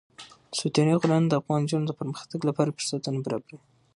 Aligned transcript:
ستوني 0.57 0.93
غرونه 1.01 1.27
د 1.29 1.33
افغان 1.39 1.61
نجونو 1.65 1.85
د 1.87 1.91
پرمختګ 1.99 2.39
لپاره 2.49 2.73
فرصتونه 2.75 3.19
برابروي. 3.25 3.59